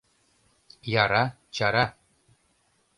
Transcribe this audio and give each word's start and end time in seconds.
Яра, 1.03 1.23
чара. 1.55 1.85